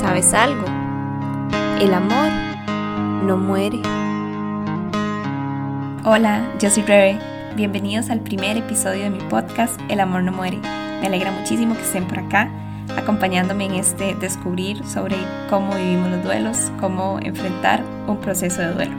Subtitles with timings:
[0.00, 0.64] ¿Sabes algo?
[1.80, 2.30] El amor
[3.24, 3.80] no muere.
[6.04, 7.18] Hola, yo soy Rebe.
[7.56, 10.58] Bienvenidos al primer episodio de mi podcast El amor no muere.
[11.00, 12.48] Me alegra muchísimo que estén por acá
[12.96, 15.16] acompañándome en este descubrir sobre
[15.50, 18.94] cómo vivimos los duelos, cómo enfrentar un proceso de duelo.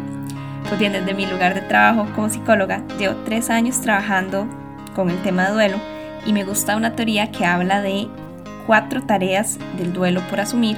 [0.67, 4.47] Pues bien, desde mi lugar de trabajo como psicóloga, llevo tres años trabajando
[4.95, 5.77] con el tema de duelo
[6.25, 8.09] y me gusta una teoría que habla de
[8.69, 10.77] cuatro tareas del duelo por asumir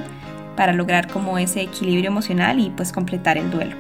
[0.56, 3.76] para lograr como ese equilibrio emocional y pues completar el duelo.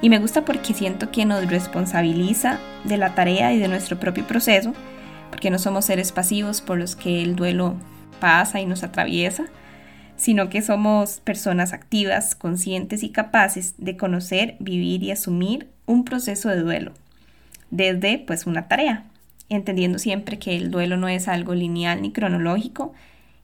[0.00, 4.24] Y me gusta porque siento que nos responsabiliza de la tarea y de nuestro propio
[4.28, 4.74] proceso,
[5.30, 7.74] porque no somos seres pasivos por los que el duelo
[8.20, 9.46] pasa y nos atraviesa,
[10.14, 16.48] sino que somos personas activas, conscientes y capaces de conocer, vivir y asumir un proceso
[16.48, 16.92] de duelo,
[17.72, 19.02] desde pues una tarea,
[19.48, 22.94] entendiendo siempre que el duelo no es algo lineal ni cronológico,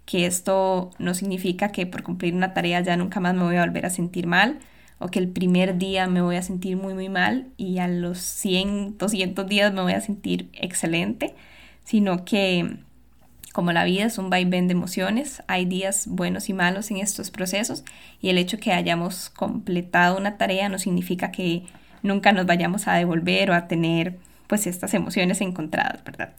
[0.07, 3.65] que esto no significa que por cumplir una tarea ya nunca más me voy a
[3.65, 4.59] volver a sentir mal,
[4.99, 8.19] o que el primer día me voy a sentir muy muy mal y a los
[8.19, 11.35] 100, 200 días me voy a sentir excelente,
[11.85, 12.77] sino que
[13.53, 17.31] como la vida es un vaivén de emociones, hay días buenos y malos en estos
[17.31, 17.85] procesos
[18.21, 21.65] y el hecho que hayamos completado una tarea no significa que
[22.03, 26.33] nunca nos vayamos a devolver o a tener pues estas emociones encontradas, ¿verdad?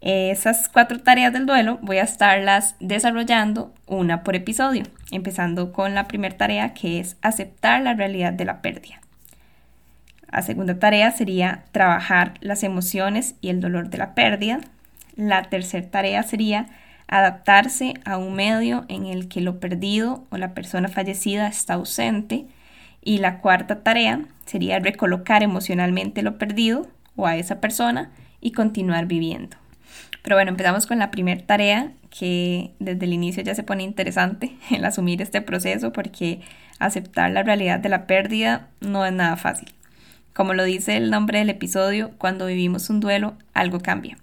[0.00, 6.08] Esas cuatro tareas del duelo voy a estarlas desarrollando una por episodio, empezando con la
[6.08, 9.00] primera tarea que es aceptar la realidad de la pérdida.
[10.32, 14.60] La segunda tarea sería trabajar las emociones y el dolor de la pérdida.
[15.16, 16.68] La tercera tarea sería
[17.08, 22.46] adaptarse a un medio en el que lo perdido o la persona fallecida está ausente.
[23.02, 29.06] Y la cuarta tarea sería recolocar emocionalmente lo perdido o a esa persona y continuar
[29.06, 29.56] viviendo.
[30.22, 34.56] Pero bueno, empezamos con la primera tarea que desde el inicio ya se pone interesante
[34.70, 36.40] el asumir este proceso porque
[36.78, 39.72] aceptar la realidad de la pérdida no es nada fácil.
[40.34, 44.16] Como lo dice el nombre del episodio, cuando vivimos un duelo, algo cambia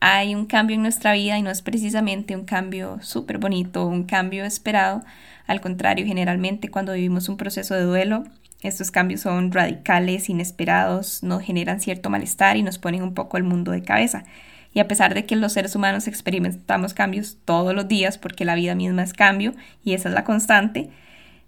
[0.00, 4.04] hay un cambio en nuestra vida y no es precisamente un cambio súper bonito, un
[4.04, 5.02] cambio esperado.
[5.46, 8.24] Al contrario, generalmente cuando vivimos un proceso de duelo,
[8.62, 13.44] estos cambios son radicales, inesperados, nos generan cierto malestar y nos ponen un poco el
[13.44, 14.24] mundo de cabeza.
[14.72, 18.54] Y a pesar de que los seres humanos experimentamos cambios todos los días, porque la
[18.54, 19.54] vida misma es cambio
[19.84, 20.90] y esa es la constante,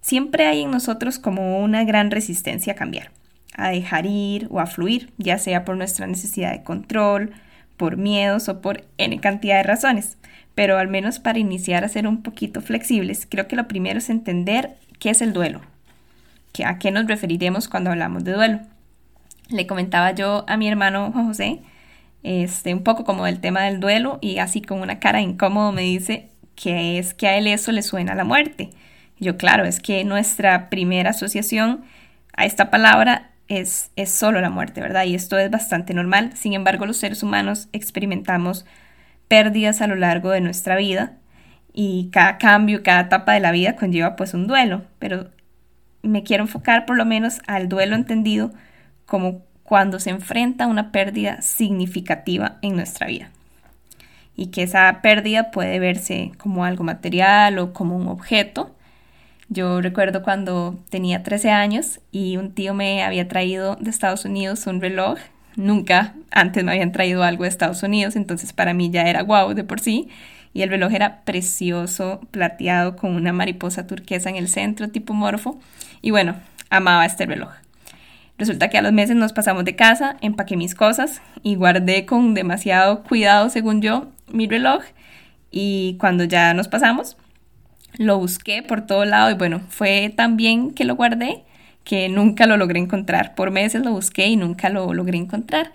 [0.00, 3.10] siempre hay en nosotros como una gran resistencia a cambiar,
[3.54, 7.32] a dejar ir o a fluir, ya sea por nuestra necesidad de control,
[7.76, 10.18] por miedos o por N cantidad de razones.
[10.54, 14.10] Pero al menos para iniciar a ser un poquito flexibles, creo que lo primero es
[14.10, 15.62] entender qué es el duelo,
[16.64, 18.60] a qué nos referiremos cuando hablamos de duelo.
[19.48, 21.60] Le comentaba yo a mi hermano Juan José,
[22.22, 25.82] este, un poco como del tema del duelo y así con una cara incómodo me
[25.82, 28.70] dice que es que a él eso le suena la muerte.
[29.18, 31.84] Yo, claro, es que nuestra primera asociación
[32.36, 35.04] a esta palabra es, solo la muerte, ¿verdad?
[35.04, 36.32] Y esto es bastante normal.
[36.34, 38.64] Sin embargo, los seres humanos experimentamos
[39.28, 41.14] pérdidas a lo largo de nuestra vida
[41.72, 45.30] y cada cambio, cada etapa de la vida conlleva pues un duelo, pero
[46.02, 48.52] me quiero enfocar por lo menos al duelo entendido
[49.06, 53.30] como cuando se enfrenta a una pérdida significativa en nuestra vida
[54.36, 58.76] y que esa pérdida puede verse como algo material o como un objeto
[59.48, 64.66] yo recuerdo cuando tenía 13 años y un tío me había traído de Estados Unidos
[64.66, 65.18] un reloj.
[65.56, 69.54] Nunca antes me habían traído algo de Estados Unidos, entonces para mí ya era guau
[69.54, 70.10] de por sí.
[70.52, 75.58] Y el reloj era precioso, plateado, con una mariposa turquesa en el centro, tipo morfo.
[76.02, 76.36] Y bueno,
[76.68, 77.61] amaba este reloj.
[78.42, 82.34] Resulta que a los meses nos pasamos de casa, empaqué mis cosas y guardé con
[82.34, 84.82] demasiado cuidado, según yo, mi reloj.
[85.52, 87.16] Y cuando ya nos pasamos,
[87.98, 91.44] lo busqué por todo lado y bueno, fue tan bien que lo guardé
[91.84, 93.36] que nunca lo logré encontrar.
[93.36, 95.70] Por meses lo busqué y nunca lo logré encontrar.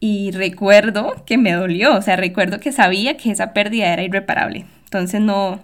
[0.00, 4.64] Y recuerdo que me dolió, o sea, recuerdo que sabía que esa pérdida era irreparable.
[4.84, 5.60] Entonces no,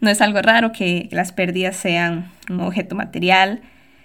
[0.00, 3.62] no es algo raro que las pérdidas sean un objeto material.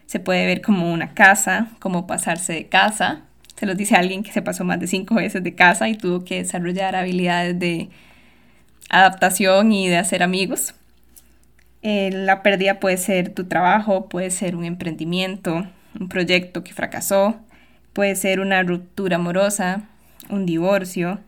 [0.09, 3.21] Se puede ver como una casa, como pasarse de casa.
[3.57, 6.25] Se los dice alguien que se pasó más de cinco veces de casa y tuvo
[6.25, 7.89] que desarrollar habilidades de
[8.89, 10.73] adaptación y de hacer amigos.
[11.83, 15.67] Eh, la pérdida puede ser tu trabajo, puede ser un emprendimiento,
[15.99, 17.35] un proyecto que fracasó,
[17.93, 19.83] puede ser una ruptura amorosa,
[20.27, 21.19] un divorcio,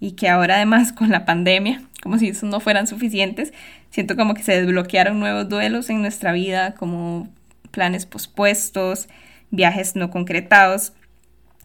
[0.00, 3.52] y que ahora además con la pandemia, como si esos no fueran suficientes,
[3.90, 7.28] siento como que se desbloquearon nuevos duelos en nuestra vida, como
[7.76, 9.08] planes pospuestos,
[9.50, 10.94] viajes no concretados,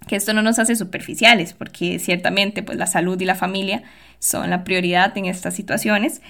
[0.10, 3.84] que esto no nos hace superficiales, porque ciertamente pues la salud y la familia
[4.20, 6.22] son la prioridad en estas situaciones,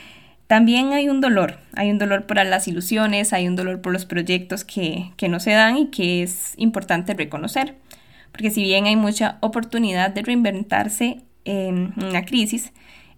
[0.45, 4.05] también hay un dolor, hay un dolor por las ilusiones, hay un dolor por los
[4.05, 7.75] proyectos que, que no se dan y que es importante reconocer.
[8.31, 12.71] Porque si bien hay mucha oportunidad de reinventarse en una crisis,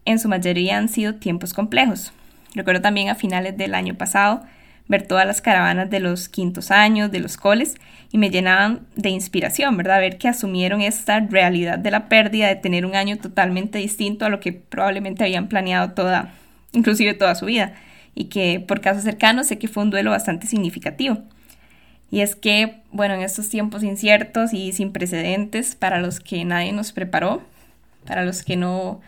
[0.06, 2.14] en su mayoría han sido tiempos complejos.
[2.56, 4.44] Recuerdo también a finales del año pasado
[4.94, 7.78] ver todas las caravanas de los quintos años, de los coles,
[8.12, 10.00] y me llenaban de inspiración, ¿verdad?
[10.00, 14.30] Ver que asumieron esta realidad de la pérdida, de tener un año totalmente distinto a
[14.30, 16.36] lo que probablemente habían planeado toda,
[16.74, 17.74] inclusive toda su vida,
[18.14, 21.18] y que por casos cercanos sé que fue un duelo bastante significativo.
[22.12, 26.72] Y es que, bueno, en estos tiempos inciertos y sin precedentes, para los que nadie
[26.72, 27.42] nos preparó,
[28.06, 29.02] para los que no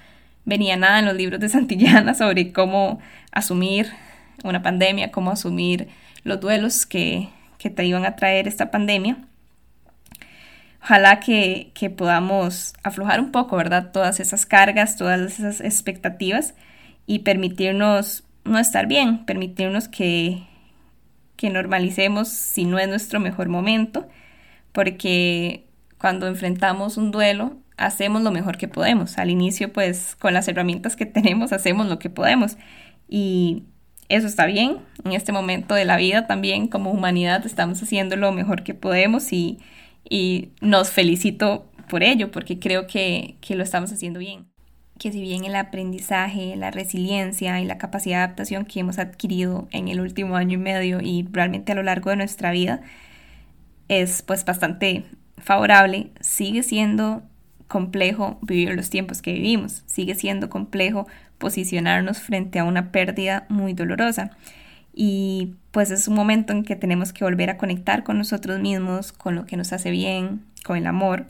[0.45, 2.99] venía nada en los libros de Santillana sobre cómo
[3.31, 3.91] asumir
[4.49, 5.87] una pandemia, cómo asumir
[6.23, 9.17] los duelos que, te iban a traer esta pandemia.
[10.83, 13.91] Ojalá que, que, podamos aflojar un poco, ¿verdad?
[13.91, 16.53] Todas esas cargas, todas esas expectativas
[17.07, 20.43] y permitirnos no estar bien, permitirnos que,
[21.35, 24.07] que normalicemos si no es nuestro mejor momento,
[24.71, 25.65] porque
[25.97, 29.17] cuando enfrentamos un duelo hacemos lo mejor que podemos.
[29.17, 32.57] Al inicio, pues con las herramientas que tenemos hacemos lo que podemos
[33.09, 33.63] y
[34.09, 34.77] eso está bien.
[35.03, 39.31] En este momento de la vida también como humanidad estamos haciendo lo mejor que podemos
[39.33, 39.59] y,
[40.09, 44.47] y nos felicito por ello porque creo que, que lo estamos haciendo bien
[44.97, 49.67] que si bien el aprendizaje, la resiliencia y la capacidad de adaptación que hemos adquirido
[49.71, 52.81] en el último año y medio y realmente a lo largo de nuestra vida
[53.87, 55.03] es pues bastante
[55.37, 57.23] favorable, sigue siendo
[57.67, 61.07] complejo vivir los tiempos que vivimos, sigue siendo complejo
[61.37, 64.31] posicionarnos frente a una pérdida muy dolorosa.
[64.93, 69.11] Y pues es un momento en que tenemos que volver a conectar con nosotros mismos,
[69.11, 71.27] con lo que nos hace bien, con el amor.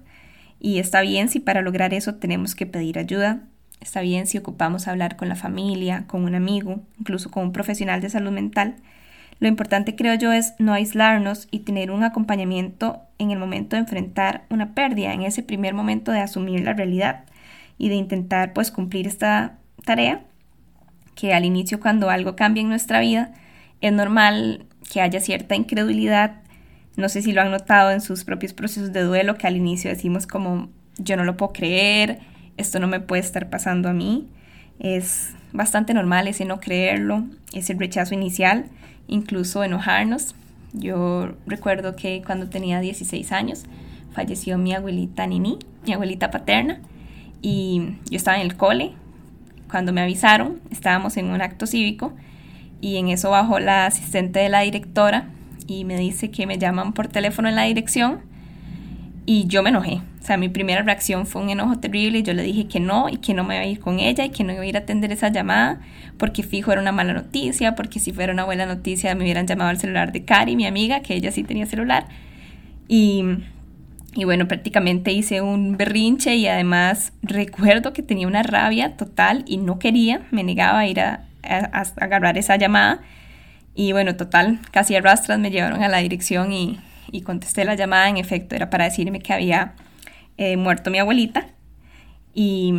[0.59, 3.41] Y está bien si para lograr eso tenemos que pedir ayuda,
[3.81, 8.01] está bien si ocupamos hablar con la familia, con un amigo, incluso con un profesional
[8.01, 8.75] de salud mental.
[9.39, 13.81] Lo importante creo yo es no aislarnos y tener un acompañamiento en el momento de
[13.81, 17.25] enfrentar una pérdida, en ese primer momento de asumir la realidad
[17.77, 20.21] y de intentar pues cumplir esta tarea
[21.15, 23.33] que al inicio cuando algo cambia en nuestra vida
[23.81, 26.41] es normal que haya cierta incredulidad.
[26.95, 29.89] No sé si lo han notado en sus propios procesos de duelo que al inicio
[29.89, 32.19] decimos como yo no lo puedo creer,
[32.57, 34.29] esto no me puede estar pasando a mí.
[34.79, 38.65] Es bastante normal ese no creerlo, ese rechazo inicial,
[39.07, 40.35] incluso enojarnos.
[40.73, 43.63] Yo recuerdo que cuando tenía 16 años
[44.11, 46.79] falleció mi abuelita Nini, mi abuelita paterna,
[47.41, 48.93] y yo estaba en el cole.
[49.69, 52.13] Cuando me avisaron, estábamos en un acto cívico
[52.81, 55.29] y en eso bajó la asistente de la directora
[55.67, 58.21] y me dice que me llaman por teléfono en la dirección
[59.25, 60.01] y yo me enojé.
[60.21, 63.17] O sea, mi primera reacción fue un enojo terrible yo le dije que no y
[63.17, 64.79] que no me iba a ir con ella y que no iba a ir a
[64.79, 65.81] atender esa llamada
[66.17, 69.69] porque fijo era una mala noticia, porque si fuera una buena noticia me hubieran llamado
[69.69, 72.07] al celular de Cari, mi amiga, que ella sí tenía celular.
[72.87, 73.23] Y,
[74.15, 79.57] y bueno, prácticamente hice un berrinche y además recuerdo que tenía una rabia total y
[79.57, 83.01] no quería, me negaba a ir a, a, a agarrar esa llamada.
[83.75, 86.79] Y bueno, total, casi arrastras me llevaron a la dirección y,
[87.11, 89.73] y contesté la llamada, en efecto era para decirme que había
[90.37, 91.47] eh, muerto mi abuelita.
[92.33, 92.73] Y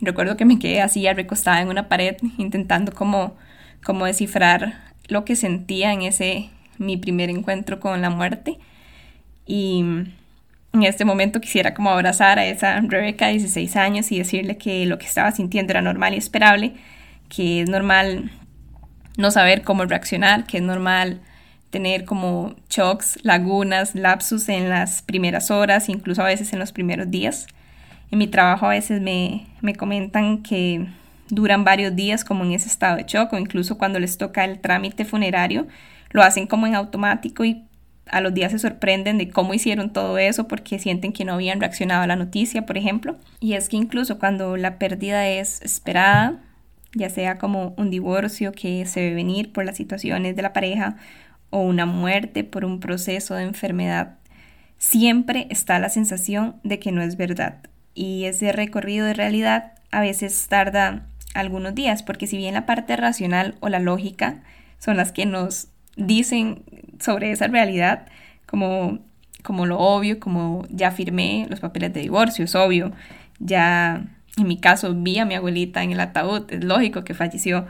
[0.00, 3.36] recuerdo que me quedé así recostada en una pared intentando como,
[3.84, 4.74] como descifrar
[5.08, 8.58] lo que sentía en ese mi primer encuentro con la muerte.
[9.46, 9.80] Y
[10.72, 14.86] en este momento quisiera como abrazar a esa Rebeca de 16 años y decirle que
[14.86, 16.74] lo que estaba sintiendo era normal y esperable,
[17.28, 18.30] que es normal
[19.16, 21.20] no saber cómo reaccionar, que es normal
[21.72, 27.10] tener como shocks, lagunas, lapsus en las primeras horas, incluso a veces en los primeros
[27.10, 27.46] días.
[28.10, 30.86] En mi trabajo a veces me, me comentan que
[31.30, 34.60] duran varios días como en ese estado de shock o incluso cuando les toca el
[34.60, 35.66] trámite funerario,
[36.10, 37.64] lo hacen como en automático y
[38.06, 41.58] a los días se sorprenden de cómo hicieron todo eso porque sienten que no habían
[41.58, 43.16] reaccionado a la noticia, por ejemplo.
[43.40, 46.38] Y es que incluso cuando la pérdida es esperada,
[46.94, 50.96] ya sea como un divorcio que se ve venir por las situaciones de la pareja
[51.52, 54.16] o una muerte por un proceso de enfermedad,
[54.78, 57.58] siempre está la sensación de que no es verdad.
[57.94, 62.96] Y ese recorrido de realidad a veces tarda algunos días, porque si bien la parte
[62.96, 64.42] racional o la lógica
[64.78, 66.64] son las que nos dicen
[66.98, 68.06] sobre esa realidad,
[68.46, 69.00] como,
[69.42, 72.92] como lo obvio, como ya firmé los papeles de divorcio, es obvio,
[73.38, 74.06] ya
[74.38, 77.66] en mi caso vi a mi abuelita en el ataúd, es lógico que falleció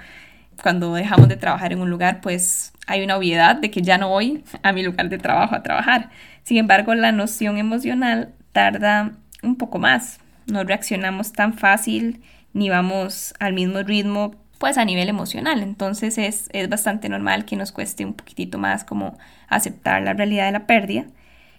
[0.63, 4.09] cuando dejamos de trabajar en un lugar, pues hay una obviedad de que ya no
[4.09, 6.11] voy a mi lugar de trabajo a trabajar.
[6.45, 10.21] Sin embargo, la noción emocional tarda un poco más.
[10.47, 15.63] No reaccionamos tan fácil ni vamos al mismo ritmo pues a nivel emocional.
[15.63, 20.47] Entonces es, es bastante normal que nos cueste un poquitito más como aceptar la realidad
[20.47, 21.07] de la pérdida.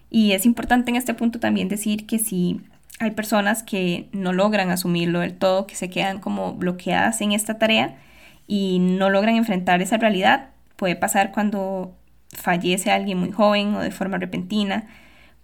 [0.10, 2.62] Y es importante en este punto también decir que si
[3.00, 7.58] hay personas que no logran asumirlo del todo, que se quedan como bloqueadas en esta
[7.58, 7.98] tarea
[8.48, 11.96] y no logran enfrentar esa realidad, puede pasar cuando
[12.32, 14.88] fallece alguien muy joven o de forma repentina,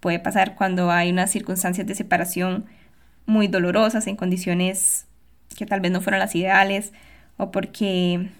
[0.00, 2.66] puede pasar cuando hay unas circunstancias de separación
[3.26, 5.06] muy dolorosas en condiciones
[5.56, 6.92] que tal vez no fueron las ideales
[7.36, 8.30] o porque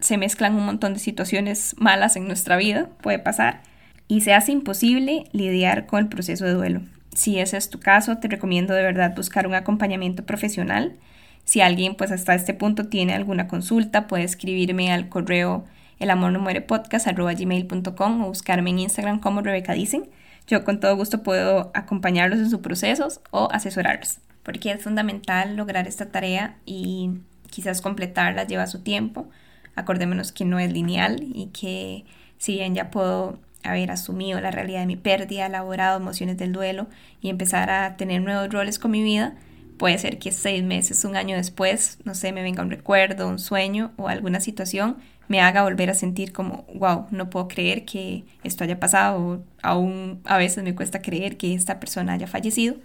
[0.00, 3.62] se mezclan un montón de situaciones malas en nuestra vida, puede pasar,
[4.06, 6.82] y se hace imposible lidiar con el proceso de duelo.
[7.14, 10.96] Si ese es tu caso, te recomiendo de verdad buscar un acompañamiento profesional.
[11.44, 15.64] Si alguien pues hasta este punto tiene alguna consulta, puede escribirme al correo
[15.98, 20.08] el amor no muere podcast gmail.com o buscarme en Instagram como Rebeca Dicen.
[20.46, 25.86] Yo con todo gusto puedo acompañarlos en sus procesos o asesorarlos, porque es fundamental lograr
[25.86, 27.10] esta tarea y
[27.48, 29.28] quizás completarla lleva su tiempo.
[29.76, 32.04] Acordémonos que no es lineal y que
[32.38, 36.86] si bien ya puedo haber asumido la realidad de mi pérdida, elaborado emociones del duelo
[37.22, 39.34] y empezar a tener nuevos roles con mi vida,
[39.78, 43.38] puede ser que seis meses, un año después, no sé, me venga un recuerdo, un
[43.38, 44.96] sueño o alguna situación
[45.28, 49.44] me haga volver a sentir como, wow, no puedo creer que esto haya pasado, o
[49.62, 52.76] aún a veces me cuesta creer que esta persona haya fallecido.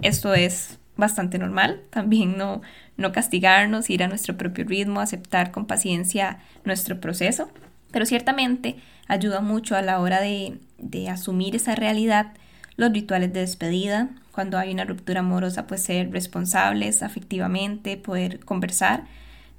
[0.00, 2.62] Esto es bastante normal, también no,
[2.96, 7.50] no castigarnos, ir a nuestro propio ritmo, aceptar con paciencia nuestro proceso,
[7.90, 8.76] pero ciertamente
[9.08, 12.34] ayuda mucho a la hora de, de asumir esa realidad
[12.76, 19.04] los rituales de despedida, cuando hay una ruptura amorosa, pues ser responsables afectivamente, poder conversar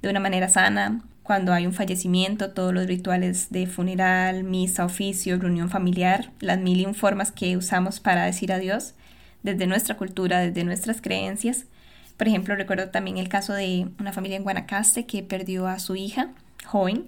[0.00, 5.38] de una manera sana, cuando hay un fallecimiento, todos los rituales de funeral, misa, oficio,
[5.38, 8.94] reunión familiar, las mil y un formas que usamos para decir adiós,
[9.42, 11.66] desde nuestra cultura, desde nuestras creencias.
[12.16, 15.96] Por ejemplo, recuerdo también el caso de una familia en Guanacaste que perdió a su
[15.96, 16.30] hija,
[16.64, 17.06] joven,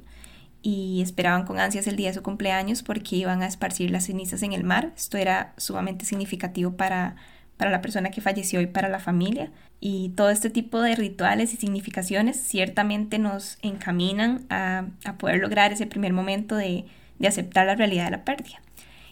[0.67, 4.43] y esperaban con ansias el día de su cumpleaños porque iban a esparcir las cenizas
[4.43, 4.93] en el mar.
[4.97, 7.17] Esto era sumamente significativo para,
[7.59, 9.53] para la persona que falleció y para la familia.
[9.79, 14.87] Y todo este tipo de rituales y significaciones ciertamente nos encaminan a,
[15.19, 16.87] poder lograr ese primer momento de,
[17.19, 18.63] de aceptar la realidad de la pérdida.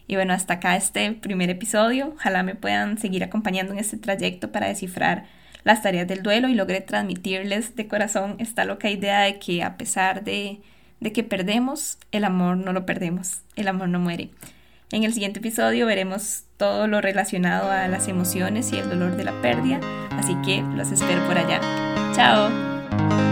[0.08, 2.14] Y bueno, hasta acá este primer episodio.
[2.16, 5.26] Ojalá me puedan seguir acompañando en este trayecto para descifrar
[5.64, 9.76] las tareas del duelo y logré transmitirles de corazón esta loca idea de que a
[9.76, 10.62] pesar de,
[11.02, 14.30] de que perdemos, el amor no lo perdemos, el amor no muere.
[14.92, 19.24] En el siguiente episodio veremos todo lo relacionado a las emociones y el dolor de
[19.24, 19.80] la pérdida,
[20.12, 21.60] así que los espero por allá.
[22.14, 23.31] ¡Chao!